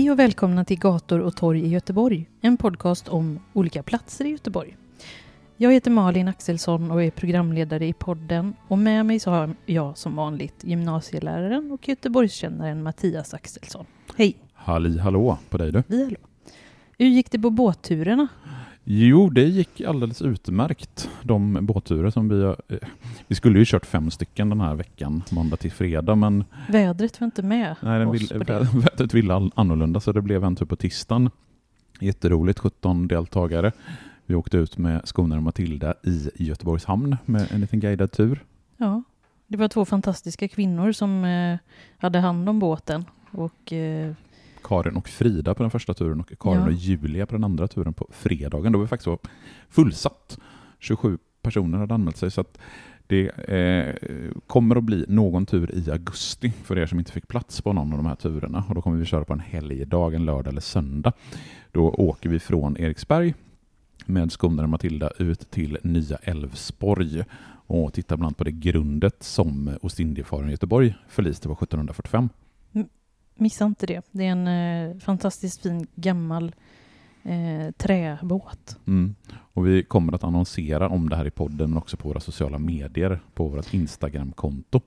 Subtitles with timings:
[0.00, 4.28] Hej och välkomna till Gator och torg i Göteborg, en podcast om olika platser i
[4.28, 4.76] Göteborg.
[5.56, 9.98] Jag heter Malin Axelsson och är programledare i podden och med mig så har jag
[9.98, 13.86] som vanligt gymnasieläraren och Göteborgskännaren Mattias Axelsson.
[14.16, 14.36] Hej!
[14.54, 15.82] Halli hallå på dig du.
[15.86, 16.16] Vi hallå.
[16.98, 18.28] Hur gick det på båtturerna?
[18.92, 21.10] Jo, det gick alldeles utmärkt.
[21.22, 22.42] De båtturer som vi...
[22.42, 22.54] Eh,
[23.26, 26.44] vi skulle ju kört fem stycken den här veckan, måndag till fredag, men...
[26.68, 28.58] Vädret var inte med Nej, oss vill, på det.
[28.74, 31.30] vädret ville annorlunda, så det blev en tur på tisdagen.
[32.00, 33.72] Jätteroligt, 17 deltagare.
[34.26, 38.44] Vi åkte ut med Skonar och Matilda i Göteborgs hamn med en liten guidad tur.
[38.76, 39.02] Ja,
[39.46, 41.58] det var två fantastiska kvinnor som eh,
[41.98, 44.12] hade hand om båten och eh,
[44.64, 46.66] Karin och Frida på den första turen och Karin Ja.
[46.66, 48.72] och Julia på den andra turen på fredagen.
[48.72, 49.16] Då var det faktiskt
[49.68, 50.38] fullsatt.
[50.78, 52.30] 27 personer hade anmält sig.
[52.30, 52.58] Så att
[53.06, 53.94] det eh,
[54.46, 57.92] kommer att bli någon tur i augusti för er som inte fick plats på någon
[57.92, 58.64] av de här turerna.
[58.68, 61.12] Och då kommer vi köra på en helgdag, en lördag eller söndag.
[61.72, 63.34] Då åker vi från Eriksberg
[64.06, 67.24] med Skonare och Matilda ut till Nya Älvsborg
[67.66, 72.28] och tittar bland annat på det grundet som Ostindiefararen Göteborg förliste på 1745.
[73.40, 74.02] Missa inte det.
[74.10, 74.46] Det är en
[74.90, 76.54] eh, fantastiskt fin gammal
[77.22, 78.76] eh, träbåt.
[78.86, 79.14] Mm.
[79.30, 82.58] Och vi kommer att annonsera om det här i podden men också på våra sociala
[82.58, 84.80] medier, på vårt Instagram-konto.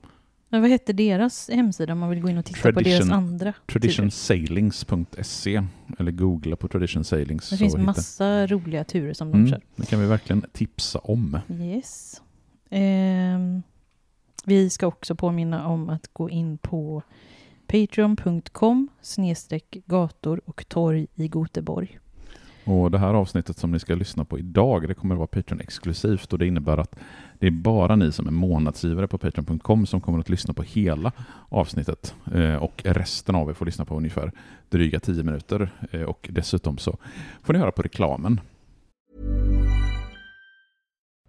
[0.48, 3.10] Men vad hette deras hemsida om man vill gå in och titta på Tradition- deras
[3.10, 3.52] andra?
[3.66, 5.62] Traditionsailings.se
[5.98, 7.50] eller googla på Tradition Sailings.
[7.50, 9.60] Det finns massa roliga turer som de mm, kör.
[9.76, 11.38] Det kan vi verkligen tipsa om.
[11.50, 12.22] Yes.
[12.70, 13.62] Ehm,
[14.44, 17.02] vi ska också påminna om att gå in på
[17.66, 21.98] patreon.com snedstreck gator och torg i Goteborg.
[22.64, 26.32] Och det här avsnittet som ni ska lyssna på idag, det kommer att vara Patreon-exklusivt
[26.32, 26.96] och det innebär att
[27.38, 31.12] det är bara ni som är månadsgivare på Patreon.com som kommer att lyssna på hela
[31.48, 34.32] avsnittet eh, och resten av er får lyssna på ungefär
[34.68, 36.96] dryga tio minuter eh, och dessutom så
[37.42, 38.40] får ni höra på reklamen.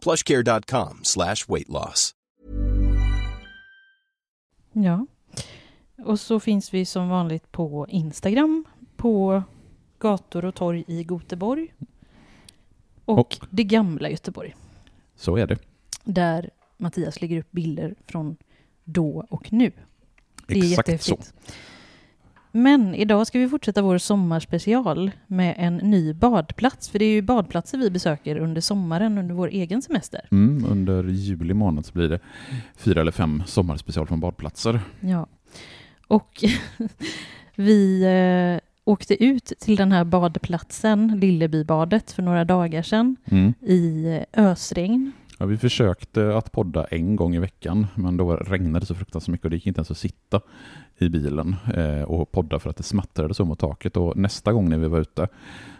[0.00, 2.14] plushcare.com slash weight loss.
[4.72, 5.06] Ja.
[6.04, 8.64] Och så finns vi som vanligt på Instagram
[8.96, 9.42] på
[9.98, 11.74] gator och torg i Goteborg.
[13.04, 14.54] Och, Och- det gamla Göteborg.
[15.16, 15.58] Så är det.
[16.04, 18.36] Där Mattias lägger upp bilder från
[18.84, 19.72] då och nu.
[20.46, 21.18] Det är Exakt så.
[22.52, 26.88] Men idag ska vi fortsätta vår sommarspecial med en ny badplats.
[26.88, 30.20] För det är ju badplatser vi besöker under sommaren, under vår egen semester.
[30.30, 32.18] Mm, under juli månad så blir det
[32.76, 34.80] fyra eller fem sommarspecial från badplatser.
[35.00, 35.26] Ja.
[36.08, 36.44] Och
[37.54, 43.54] vi eh, åkte ut till den här badplatsen, Lillebybadet, för några dagar sedan Mm.
[43.60, 45.12] i eh, ösregn.
[45.40, 49.32] Ja, vi försökte att podda en gång i veckan, men då regnade det så fruktansvärt
[49.32, 50.40] mycket och det gick inte ens att sitta
[50.98, 53.96] i bilen eh, och podda för att det smattrade så mot taket.
[53.96, 55.28] Och nästa gång när vi var ute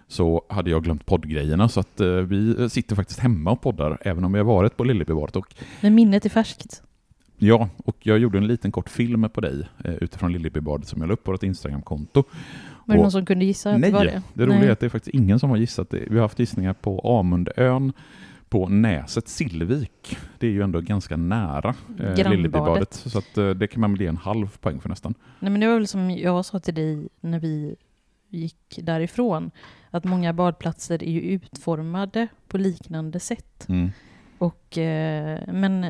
[0.09, 4.25] så hade jag glömt poddgrejerna, så att eh, vi sitter faktiskt hemma och poddar, även
[4.25, 5.37] om vi har varit på Lillebybadet.
[5.37, 6.83] Och Men minnet är färskt.
[7.39, 11.09] Ja, och jag gjorde en liten kort film på dig eh, utifrån Lillebybadet som jag
[11.09, 12.25] la upp på vårt Instagramkonto.
[12.85, 14.23] Var det någon som kunde gissa att Nej, det var det?
[14.35, 14.69] det roliga Nej.
[14.69, 16.05] är att det är faktiskt ingen som har gissat det.
[16.11, 17.93] Vi har haft gissningar på Amundön,
[18.49, 20.19] på Näset Sillvik.
[20.39, 22.31] Det är ju ändå ganska nära eh.
[22.31, 25.15] Lillebybadet, så att, eh, det kan man väl ge en halv poäng för nästan.
[25.41, 27.77] Nej, men det var väl som jag sa till dig när vi
[28.29, 29.51] gick därifrån,
[29.91, 33.69] att många badplatser är ju utformade på liknande sätt.
[33.69, 33.91] Mm.
[34.39, 35.87] Och, eh, men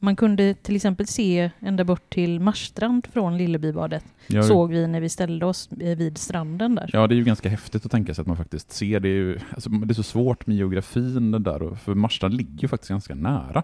[0.00, 5.00] man kunde till exempel se ända bort till Marstrand från Lillebybadet, Jag, såg vi när
[5.00, 6.90] vi ställde oss vid stranden där.
[6.92, 9.08] Ja, det är ju ganska häftigt att tänka sig att man faktiskt ser det.
[9.08, 12.90] Är ju, alltså, det är så svårt med geografin där, för Marstrand ligger ju faktiskt
[12.90, 13.62] ganska nära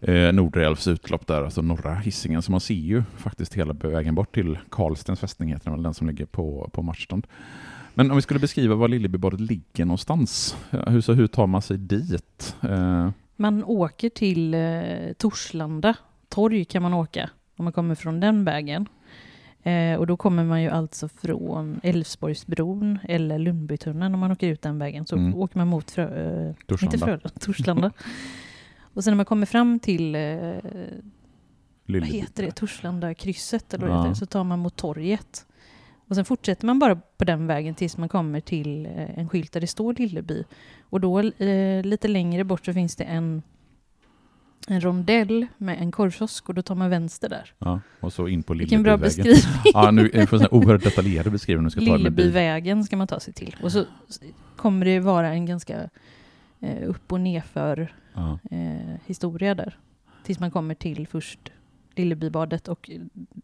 [0.00, 4.14] eh, Nordre älvs utlopp där, alltså norra Hisingen, så man ser ju faktiskt hela vägen
[4.14, 7.26] bort till Karlstens fästning, heter den, som ligger på, på Marstrand.
[7.94, 11.62] Men om vi skulle beskriva var Lillebybadet ligger någonstans, ja, hur, så hur tar man
[11.62, 12.56] sig dit?
[12.62, 15.96] Eh, Man åker till eh, Torslanda
[16.28, 18.88] torg kan man åka om man kommer från den vägen.
[19.62, 24.62] Eh, och då kommer man ju alltså från Älvsborgsbron eller Lundbytunneln om man åker ut
[24.62, 25.06] den vägen.
[25.06, 25.34] Så Mm.
[25.34, 26.02] åker man mot Frö,
[26.48, 26.94] eh, Torslanda.
[26.94, 27.90] Inte Frölunda, Torslanda.
[28.94, 30.54] och sen när man kommer fram till, eh,
[31.86, 34.06] vad heter det, Torslanda krysset eller Ja.
[34.08, 35.46] det så tar man mot torget.
[36.08, 39.52] Och sen fortsätter man bara på den vägen tills man kommer till eh, en skylt
[39.52, 40.44] där det står Lilleby.
[40.94, 43.42] Och då eh, lite längre bort så finns det en,
[44.68, 47.52] en rondell med en korvkiosk och då tar man vänster där.
[47.58, 49.32] Ja, och så in på Vilken bra Lillebyvägen.
[49.34, 49.72] beskrivning.
[49.74, 51.70] Ja, nu är det en oerhört detaljerad beskrivning.
[51.70, 51.80] Ska.
[51.80, 53.56] Lillebyvägen ska man ta sig till.
[53.62, 53.84] Och så
[54.56, 55.90] kommer det vara en ganska
[56.60, 58.38] eh, upp och nerför Ja.
[58.50, 59.78] eh, historia där.
[60.24, 61.52] Tills man kommer till först
[61.96, 62.90] Lillebybadet och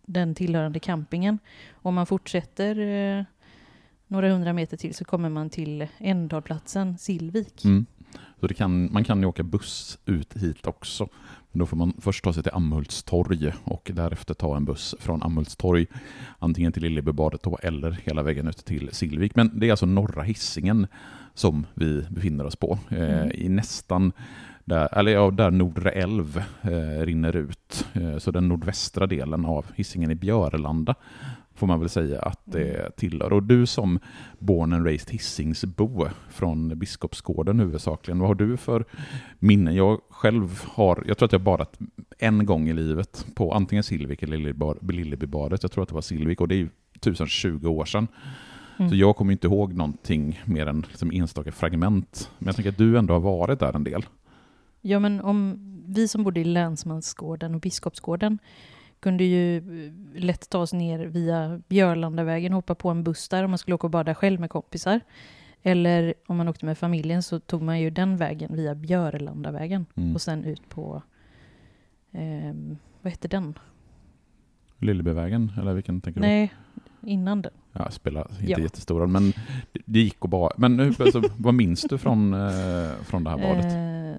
[0.06, 1.38] den tillhörande campingen.
[1.73, 3.25] Om man fortsätter eh,
[4.10, 7.64] några hundra meter till så kommer man till ändhållplatsen Sillvik.
[7.64, 7.86] Mm.
[8.40, 11.08] Så det kan, man kan ju åka buss ut hit också.
[11.52, 15.22] Men då får man först ta sig till Amhultstorg och därefter ta en buss från
[15.22, 15.86] Amhultstorg
[16.38, 19.36] antingen till Lillebybadet då, eller hela vägen ut till Sillvik.
[19.36, 20.86] Men det är alltså norra Hisingen
[21.34, 22.78] som vi befinner oss på.
[22.88, 23.30] Eh, Mm.
[23.34, 24.12] I nästan
[24.64, 27.86] där, eller ja, där Nordre älv eh, rinner ut.
[27.92, 30.94] Eh, så den nordvästra delen av Hisingen i Björlanda
[31.60, 33.32] får man väl säga att det tillhör.
[33.32, 33.98] Och du som
[34.38, 38.84] born and raised Hisingsbo från Biskopsgården huvudsakligen, vad har du för
[39.38, 39.74] minnen?
[39.74, 41.78] Jag själv har, jag tror att jag badat
[42.18, 45.62] en gång i livet på antingen Silvik eller Lillebybadet.
[45.62, 48.08] Jag tror att det var Silvik och det är ju 1020 år sedan.
[48.78, 48.90] Mm.
[48.90, 52.30] Så jag kommer inte ihåg någonting mer än liksom enstaka fragment.
[52.38, 54.04] Men jag tänker att du ändå har varit där en del.
[54.80, 58.38] Ja, men om vi som bodde i Länsmansgården och Biskopsgården
[59.00, 59.93] kunde ju eh,
[60.23, 63.87] lätt ta oss ner via Björlandavägen, hoppa på en buss där om man skulle åka
[63.87, 65.00] och bada själv med kompisar.
[65.62, 70.14] Eller om man åkte med familjen så tog man ju den vägen via Björlandavägen Mm.
[70.14, 71.02] och sen ut på,
[72.12, 73.58] ehm, vad hette den?
[74.79, 76.26] Lillebyvägen, eller vilken tänker du?
[76.26, 76.53] Nej,
[77.03, 77.53] innan den.
[77.73, 78.58] Ja, spelar inte Ja.
[78.58, 79.32] jättestor roll, men
[79.85, 80.50] det- gick att bara...
[80.56, 83.64] Men alltså, vad minns du från, eh, från det här badet?
[83.64, 84.09] Eh,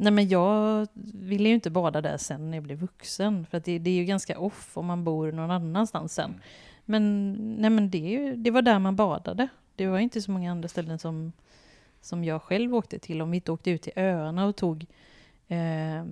[0.00, 3.46] nej men jag ville ju inte bada där sen när jag blev vuxen.
[3.46, 6.40] För att det, det är ju ganska off om man bor någon annanstans sen.
[6.84, 9.48] Men, nej men det, det var där man badade.
[9.76, 11.32] Det var inte så många andra ställen som,
[12.00, 13.22] som jag själv åkte till.
[13.22, 14.86] Om vi inte åkte ut till öarna och tog
[15.48, 16.04] eh,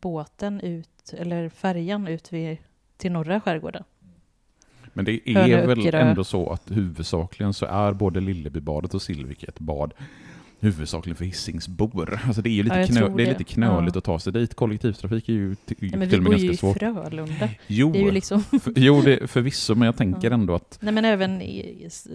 [0.00, 2.58] båten ut, eller färjan ut vid,
[2.96, 3.84] till norra skärgården.
[4.92, 5.98] Men det är väl Öckerö.
[5.98, 9.94] ändå så att huvudsakligen så är både Lillebybadet och Silvik ett bad
[10.60, 12.20] huvudsakligen för Hisingsbor.
[12.26, 13.32] Alltså det är ju lite, Ja, knö, tror det är det.
[13.38, 13.98] lite knöligt Ja.
[13.98, 14.54] att ta sig dit.
[14.54, 16.78] Kollektivtrafik är ju till, Nej, men till vi och med bor ju ganska i svårt.
[16.78, 17.48] Frölunda.
[17.66, 20.34] Jo, Det är ju liksom för, jo det, förvisso, men jag tänker Ja.
[20.34, 21.42] ändå att Nej men även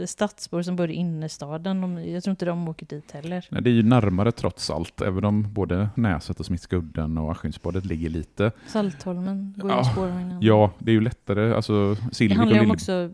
[0.05, 3.45] stadsbor som bor i innerstaden, de, jag tror inte de åker dit heller.
[3.51, 7.85] nej, det är ju närmare trots allt, även om både Näset och Smidsgudden och Askims-badet
[7.85, 8.51] ligger lite.
[8.67, 10.37] Saltholmen går ju Ja, spårvagnen.
[10.41, 13.11] Ja, det är ju lättare, alltså det Silvik handlar ju om också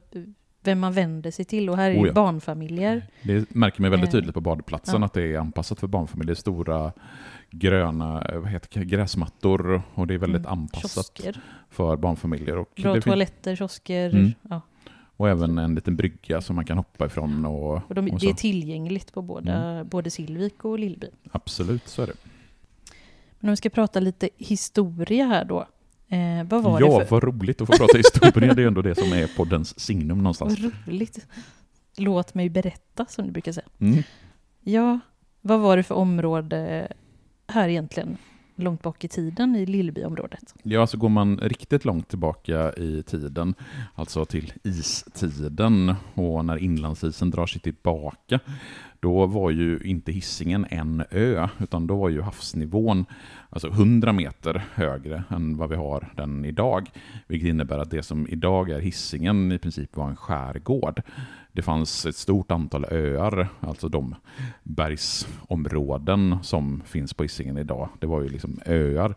[0.63, 2.13] vem man vänder sig till och här är Oh det ja.
[2.13, 3.07] barnfamiljer.
[3.21, 5.05] det märker man väldigt Eh, tydligt på badplatsen ja.
[5.05, 6.35] att det är anpassat för barnfamiljer.
[6.35, 6.91] Stora
[7.49, 12.57] gröna vad heter, det, gräsmattor och det är väldigt Mm, anpassat Kiosker, för barnfamiljer.
[12.57, 14.09] Och, bra toaletter, kiosker.
[14.09, 14.31] Mm.
[14.49, 14.61] Ja.
[15.17, 17.45] och även en liten brygga som man kan hoppa ifrån.
[17.45, 21.07] Och, Och de, och det är tillgängligt på båda, både Silvik och Lillby.
[21.31, 22.13] Absolut, så är det.
[23.39, 25.67] Men om vi ska prata lite historia här då.
[26.11, 27.15] Eh, vad var ja, det för...
[27.15, 28.53] vad roligt att få prata historia.
[28.53, 30.59] det är ändå det som är poddens signum någonstans.
[30.59, 31.27] Vad roligt.
[31.97, 33.67] Låt mig berätta, som du brukar säga.
[33.79, 34.03] Mm.
[34.59, 34.99] Ja,
[35.41, 36.87] vad var det för område
[37.47, 38.17] här egentligen?
[38.61, 40.55] långt bak i tiden i Lillbyområdet?
[40.63, 43.53] Ja, alltså går man riktigt långt tillbaka i tiden,
[43.95, 48.39] alltså till istiden och när inlandsisen drar sig tillbaka,
[49.01, 53.05] då var ju inte hissingen en ö, utan då var ju havsnivån
[53.49, 56.89] alltså 100 meter högre än vad vi har den idag.
[57.27, 61.01] Vilket innebär att det som idag är hissingen i princip var en skärgård.
[61.51, 64.15] Det fanns ett stort antal öar, alltså de
[64.63, 67.89] bergsområden som finns på Hisingen idag.
[67.99, 69.15] Det var ju liksom öar.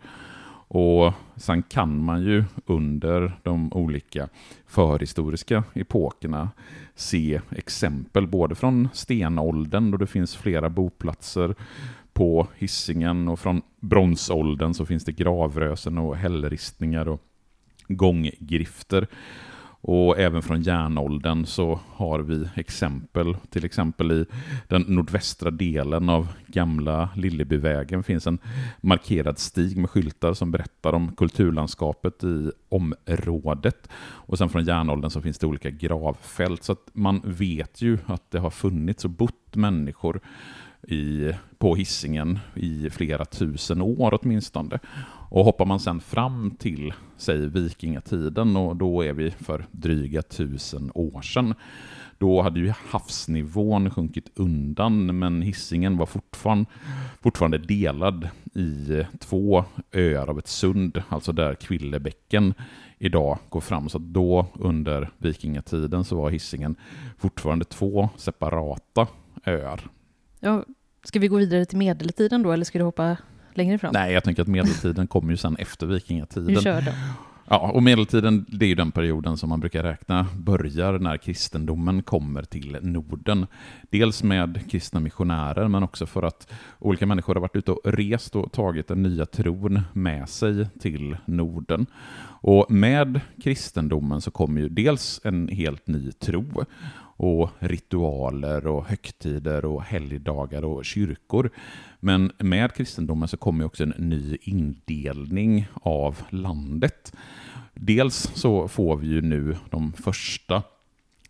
[0.68, 4.28] Och sen kan man ju under de olika
[4.66, 6.50] förhistoriska epokerna
[6.94, 11.54] se exempel både från stenåldern då det finns flera boplatser
[12.12, 17.20] på hissingen och från bronsåldern så finns det gravrösen och hällristningar och
[17.88, 19.06] gånggrifter.
[19.86, 24.26] Och även från järnåldern så har vi exempel, till exempel i
[24.68, 28.38] den nordvästra delen av gamla Lillebyvägen finns en
[28.80, 33.88] markerad stig med skyltar som berättar om kulturlandskapet i området.
[33.96, 38.30] Och sen från järnåldern så finns det olika gravfält, så att man vet ju att
[38.30, 40.20] det har funnits och bott människor
[40.88, 44.78] i, på hissingen i flera tusen år åtminstone.
[45.28, 50.90] Och hoppar man sen fram till, säg vikingatiden, och då är vi för dryga tusen
[50.94, 51.54] år sedan,
[52.18, 56.70] då hade ju havsnivån sjunkit undan, men hissingen var fortfarande,
[57.22, 62.54] fortfarande delad i två öar av ett sund, alltså där Kvillebäcken
[62.98, 63.88] idag går fram.
[63.88, 66.76] Så då under vikingatiden så var hissingen
[67.18, 69.06] fortfarande två separata
[69.46, 69.80] öar.
[70.44, 70.64] Ja,
[71.04, 73.16] ska vi gå vidare till medeltiden då, eller ska du hoppa
[73.54, 73.90] längre fram?
[73.92, 76.46] Nej, jag tänker att medeltiden kommer ju sen efter vikingatiden.
[76.46, 76.92] Vi kör då.
[77.48, 82.02] Ja, och medeltiden det är ju den perioden som man brukar räkna börjar när kristendomen
[82.02, 83.46] kommer till Norden.
[83.90, 88.36] Dels med kristna missionärer, men också för att olika människor har varit ute och rest
[88.36, 91.86] och tagit den nya tron med sig till Norden.
[92.26, 96.64] Och med kristendomen så kommer ju dels en helt ny tro
[97.16, 101.50] och ritualer och högtider och helgdagar och kyrkor.
[102.00, 107.12] Men med kristendomen så kommer också en ny indelning av landet.
[107.74, 110.62] Dels så får vi ju nu de första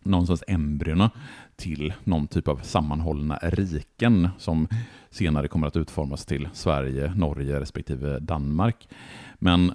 [0.03, 1.11] någonstans embryona
[1.55, 4.67] till någon typ av sammanhållna riken som
[5.09, 8.87] senare kommer att utformas till Sverige, Norge respektive Danmark.
[9.39, 9.73] Men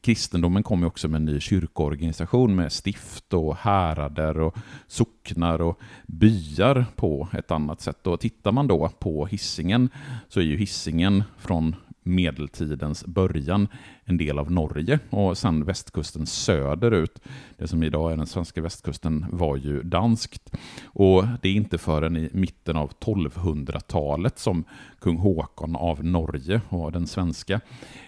[0.00, 4.56] kristendomen kom ju också med en ny kyrkoorganisation med stift och härader och
[4.86, 8.06] socknar och byar på ett annat sätt.
[8.06, 9.90] Och tittar man då på hissingen
[10.28, 13.68] så är ju hissingen från medeltidens början
[14.04, 17.18] en del av Norge och sen västkusten söderut.
[17.58, 20.56] Det som idag är den svenska västkusten var ju danskt.
[20.84, 24.64] Och det är inte förrän i mitten av 1200-talet som
[25.00, 27.60] kung Håkon av Norge och den svenska,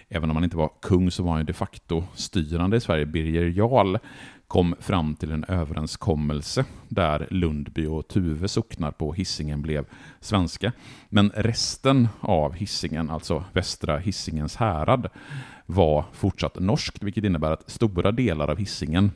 [0.09, 3.45] även om han inte var kung så var han de facto styrande i Sverige, Birger
[3.45, 3.97] Jarl,
[4.47, 9.85] kom fram till en överenskommelse där Lundby och Tuve socknar på Hissingen blev
[10.19, 10.71] svenska.
[11.09, 15.09] Men resten av Hissingen, alltså västra Hissingens härad,
[15.65, 19.11] var fortsatt norskt, vilket innebär att stora delar av Hisingen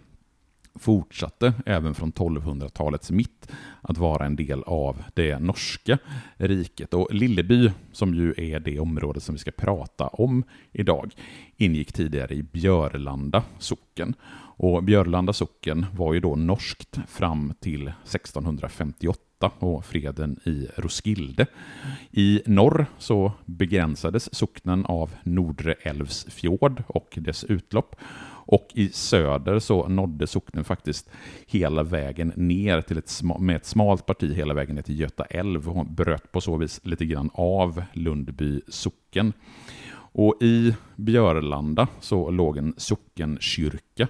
[0.75, 3.51] fortsatte även från 1200-talets mitt
[3.82, 5.98] att vara en del av det norska
[6.38, 6.94] riket.
[6.94, 11.15] Och Lilleby, som ju är det område som vi ska prata om idag,
[11.58, 14.13] ingick tidigare i Björlanda socken.
[14.62, 21.46] Och Björlanda socken var ju då norskt fram till 1658 och freden i Roskilde.
[22.12, 27.96] I norr så begränsades socknen av Nordre älvs fjord och dess utlopp.
[28.51, 31.10] Och i söder så nådde socknen faktiskt
[31.48, 35.69] hela vägen ner till ett, med ett smalt parti hela vägen ner till Göta älv
[35.69, 39.34] och bröt på så vis lite grann av Lundby socken.
[40.12, 44.08] Och i Björlanda så låg en sockenkyrka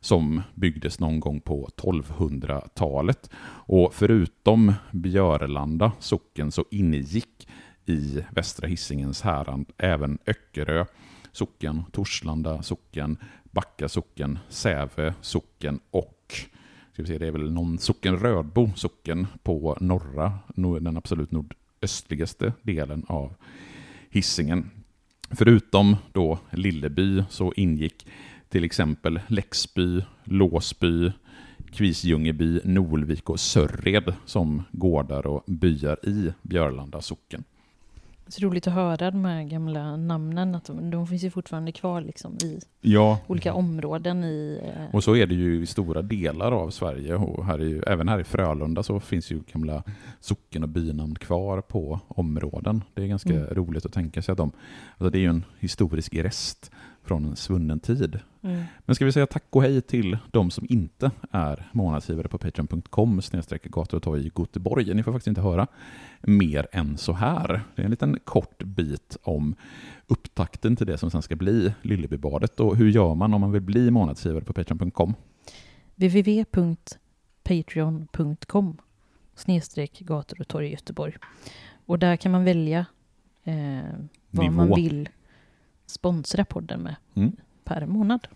[0.00, 3.30] som byggdes någon gång på 1200-talet.
[3.66, 7.48] Och förutom Björlanda socken så ingick
[7.86, 10.84] i Västra Hisingens härad även Öckerö
[11.32, 16.34] socken, Torslanda socken, Backa socken, Säve socken och
[16.92, 22.52] ska vi se, det är väl någon socken Rödbo socken på norra, den absolut nordöstligaste
[22.62, 23.34] delen av
[24.10, 24.70] Hisingen.
[25.30, 28.06] Förutom då Lilleby så ingick
[28.50, 31.12] till exempel Läxby, Låsby,
[31.72, 37.44] Kvisljungeby, Nolvik och Sörred som gårdar och byar i Björlanda socken.
[38.28, 42.00] Så roligt att höra de här gamla namnen, att de, de finns ju fortfarande kvar
[42.00, 44.60] liksom i Ja, olika områden i...
[44.76, 47.82] eh, och så är det ju i stora delar av Sverige och här är ju,
[47.86, 49.82] även här i Frölunda så finns ju gamla
[50.20, 52.84] socken och bynamn kvar på områden.
[52.94, 53.54] Det är ganska Mm.
[53.54, 54.52] roligt att tänka sig att de,
[54.98, 56.70] alltså det är ju en historisk rest
[57.10, 58.18] från en svunnen tid.
[58.42, 58.62] Mm.
[58.86, 63.22] Men ska vi säga tack och hej till de som inte är månadsgivare på patreon.com
[63.22, 64.94] snedstreck gator och torg i Göteborg.
[64.94, 65.66] Ni får faktiskt inte höra
[66.20, 67.62] mer än så här.
[67.74, 69.54] Det är en liten kort bit om
[70.06, 73.62] upptakten till det som sen ska bli Lillebybadet och hur gör man om man vill
[73.62, 75.14] bli månadsgivare på patreon.com.
[75.94, 78.76] www.patreon.com
[79.34, 81.16] snedstreck gator och torg i Göteborg.
[81.86, 82.86] Och där kan man välja
[83.44, 83.80] eh,
[84.30, 84.56] vad Nivå.
[84.56, 85.08] man vill
[85.90, 87.32] sponsra podden med Mm.
[87.64, 88.28] per månad.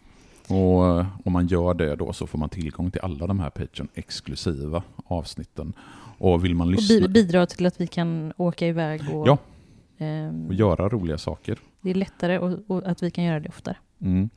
[0.48, 3.50] Och eh, om man gör det då så får man tillgång till alla de här
[3.50, 5.72] Patreon-exklusiva avsnitten.
[6.18, 9.38] Och vill man Och lyssna bi- bidra till att vi kan åka iväg och, Ja.
[9.98, 13.48] ehm, och göra roliga saker det är lättare och, och att vi kan göra det
[13.48, 13.76] oftare.
[14.04, 14.30] Mm.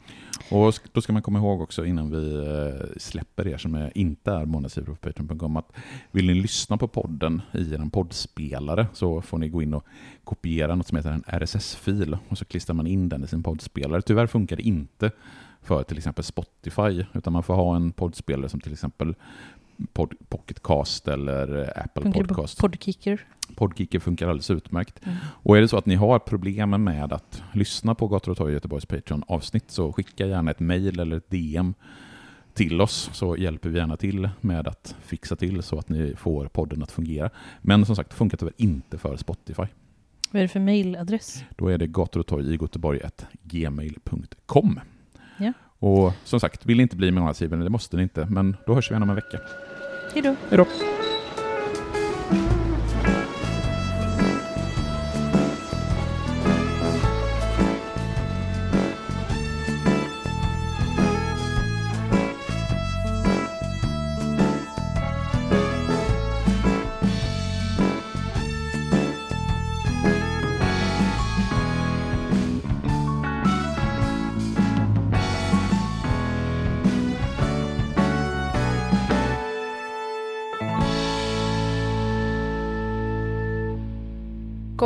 [0.52, 4.32] Och då ska man komma ihåg också innan vi eh, släpper er som är, inte
[4.32, 5.72] är månadsgivare på Patreon.com att
[6.12, 9.86] vill ni lyssna på podden i en poddspelare så får ni gå in och
[10.24, 14.02] kopiera något som heter en RSS-fil och så klistrar man in den i sin poddspelare.
[14.02, 15.12] Tyvärr funkar det inte
[15.62, 19.16] för till exempel Spotify utan man får ha en poddspelare som till exempel
[19.93, 22.60] Pod, Pocketcast eller Apple Funkar Podcast.
[22.60, 23.25] Podkicker?
[23.55, 25.05] Podkicker funkar alldeles utmärkt.
[25.05, 25.17] Mm.
[25.25, 28.53] Och är det så att ni har problem med att lyssna på Gator och torg
[28.53, 31.74] Göteborgs Patreon-avsnitt så skicka gärna ett mejl eller ett DM
[32.53, 36.48] till oss så hjälper vi gärna till med att fixa till så att ni får
[36.48, 37.29] podden att fungera.
[37.62, 39.63] Men som sagt, funkar tyvärr inte för Spotify.
[40.31, 41.43] Vad är det för mailadress?
[41.55, 43.01] Då är det gator och torg i Göteborg
[43.43, 44.79] gmail.com.
[45.38, 45.53] Ja.
[45.79, 48.91] Och som sagt, vill ni inte bli månadsgivare, det måste ni inte, men då hörs
[48.91, 49.39] vi igen om en vecka.
[50.13, 50.36] Hej då!
[50.50, 50.67] Hej då!